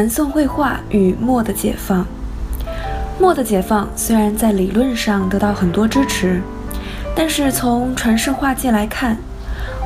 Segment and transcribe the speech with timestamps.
[0.00, 2.06] 南宋绘画与墨的解放。
[3.18, 6.40] 墨的解放虽然在理论上得到很多支持，
[7.14, 9.18] 但是从传世画界来看，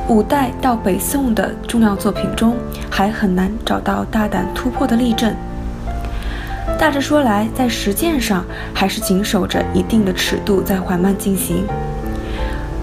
[0.07, 2.55] 五代到北宋的重要作品中
[2.89, 5.35] 还很难找到大胆突破的例证。
[6.79, 11.65] 大致说来，在实践上还是谨守着一定的尺度在缓慢进行。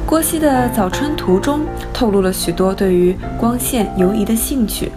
[0.05, 1.61] 郭熙的《早春图》中
[1.95, 4.93] 透露了许多对于光线游移的兴趣。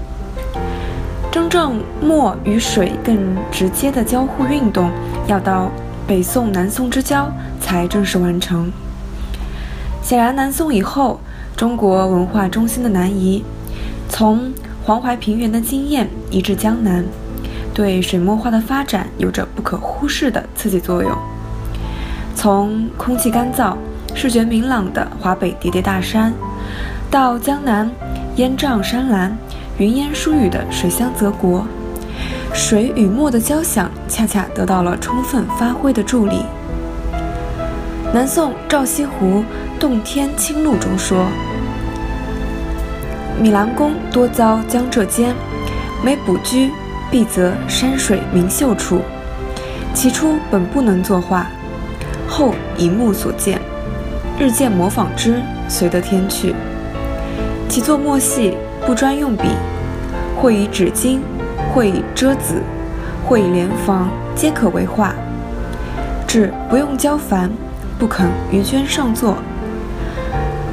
[1.35, 4.89] 真正墨与水更直接的交互运动，
[5.27, 5.69] 要到
[6.07, 8.71] 北宋、南宋之交才正式完成。
[10.01, 11.19] 显然，南宋以后，
[11.57, 13.43] 中国文化中心的南移，
[14.07, 14.53] 从
[14.85, 17.03] 黄淮平原的经验移至江南，
[17.73, 21.11] 对水墨画的发展有着不可忽视的刺激作用。
[22.33, 23.75] 从空气干燥、
[24.13, 26.33] 视觉明朗的华北叠叠大山，
[27.11, 27.91] 到江南
[28.37, 29.37] 烟瘴山岚。
[29.77, 31.67] 云烟疏雨的水乡泽国，
[32.53, 36.45] 水与墨的交响恰恰得到了充分发挥的助力。
[38.13, 39.43] 南宋赵西湖
[39.79, 41.25] 《洞天清录》中说
[43.37, 45.35] ：“米兰宫多遭江浙间，
[46.01, 46.71] 每卜居，
[47.11, 49.01] 必择山水明秀处。
[49.93, 51.47] 起初本不能作画，
[52.29, 53.59] 后以目所见，
[54.39, 56.55] 日渐模仿之，随得天去。
[57.69, 58.55] 其作墨戏。”
[58.85, 59.47] 不专用笔，
[60.39, 61.17] 或以纸巾，
[61.73, 62.61] 或以遮子，
[63.25, 65.15] 或以连房，皆可为画。
[66.27, 67.49] 只不用胶矾，
[67.97, 69.37] 不肯于绢上作。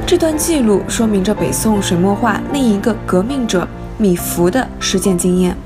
[0.05, 3.67] 这段记录说明着北宋水墨画另一个革命者
[3.97, 5.57] 米芾的实践经验。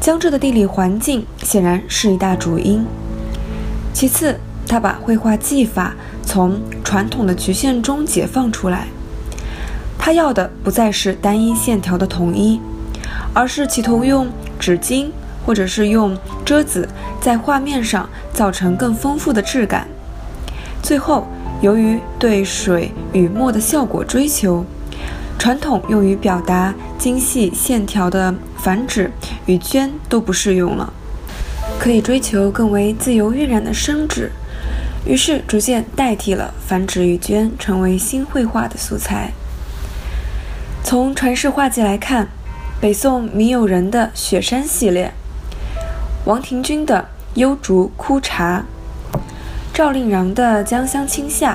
[0.00, 2.84] 江浙的地理环境显然是一大主因。
[3.92, 4.34] 其次，
[4.66, 5.94] 他把绘画技法
[6.24, 8.88] 从传统的局限中解放出来。
[10.02, 12.58] 他要的不再是单一线条的统一，
[13.34, 14.26] 而是企图用
[14.58, 15.10] 纸巾
[15.44, 16.88] 或者是用遮子
[17.20, 19.86] 在画面上造成更丰富的质感。
[20.82, 21.26] 最后，
[21.60, 24.64] 由于对水与墨的效果追求，
[25.38, 28.34] 传统用于表达精细线条的
[28.64, 29.12] 矾纸
[29.44, 30.90] 与绢都不适用了，
[31.78, 34.32] 可以追求更为自由晕染的生纸，
[35.04, 39.32] 于是逐渐代替了矾纸与绢，成为新绘画的素材。
[40.90, 42.26] 从传世画技来看，
[42.80, 45.12] 北宋米友仁的《雪山》系列，
[46.24, 46.98] 王廷钧的
[47.34, 48.64] 《幽竹枯茶》，
[49.72, 51.54] 赵令禳的《江乡青夏》，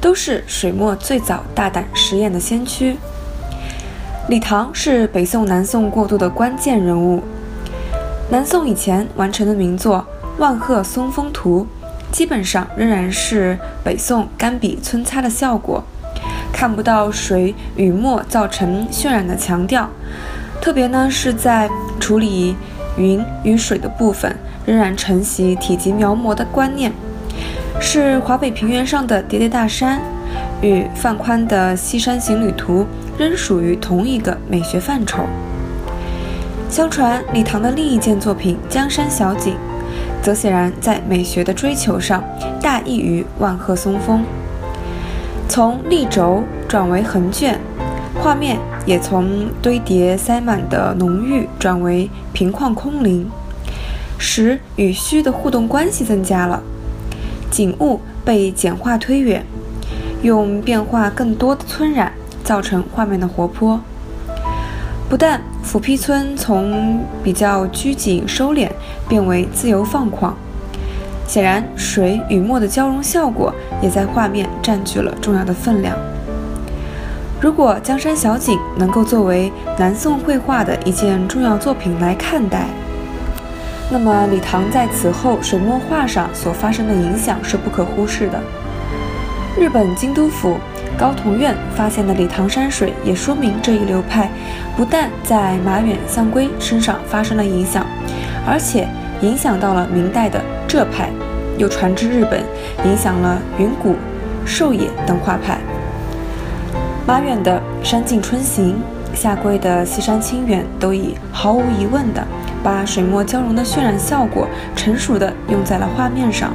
[0.00, 2.96] 都是水墨最早大胆实验的先驱。
[4.28, 7.24] 李唐是北宋、南宋过渡的关键人物。
[8.30, 10.06] 南宋以前完成的名作
[10.40, 11.66] 《万壑松风图》，
[12.14, 15.82] 基本上仍然是北宋干笔皴擦的效果。
[16.56, 19.90] 看不到水与墨造成渲染的强调，
[20.58, 21.68] 特别呢是在
[22.00, 22.56] 处理
[22.96, 24.34] 云与水的部分，
[24.64, 26.90] 仍然承袭体积描摹的观念，
[27.78, 30.00] 是华北平原上的叠叠大山，
[30.62, 32.80] 与范宽的《西山行旅图》
[33.18, 35.26] 仍属于同一个美学范畴。
[36.70, 39.54] 相传李唐的另一件作品《江山小景》，
[40.24, 42.24] 则显然在美学的追求上
[42.62, 44.20] 大异于《万壑松风》。
[45.48, 47.58] 从立轴转为横卷，
[48.20, 53.30] 画面也从堆叠塞满的浓郁转为平旷空灵，
[54.18, 56.62] 实与虚的互动关系增加了，
[57.50, 59.44] 景物被简化推远，
[60.22, 63.80] 用变化更多的皴染造成画面的活泼。
[65.08, 68.68] 不但斧劈皴从比较拘谨收敛
[69.08, 70.32] 变为自由放旷。
[71.28, 75.96] 显然，水与墨的交融效果也在画面占据了重要的分量。
[77.38, 82.66] 如果《江山小景》能够作为南宋绘画的一件重要作品来看待，
[83.90, 88.40] 那么李唐在此后水墨画上所发生的影响是不可忽视的。
[89.58, 90.56] 日本京都府
[90.96, 94.30] 高同院发现的李唐山水也说明这一流派
[94.74, 97.84] 不但在马远、向归身上发生了影响，
[98.48, 98.88] 而且
[99.20, 101.10] 影响到了明代的浙派，
[101.58, 102.42] 又传至日本，
[102.86, 103.94] 影响了云谷、
[104.46, 105.58] 寿野等画派。
[107.06, 108.74] 马远的《山径春行》，
[109.16, 112.26] 夏圭的《西山清远》都已毫无疑问的
[112.64, 116.52] 把水墨交融的渲染效果成熟的用在了画面上，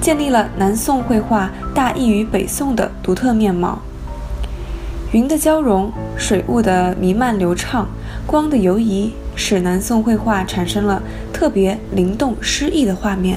[0.00, 3.82] 建立了南宋绘画大异于北宋的独特面貌。
[5.12, 7.86] 云的交融，水雾的弥漫流畅，
[8.26, 11.02] 光的游移，使南宋绘画产生了
[11.34, 13.36] 特别灵动诗意的画面。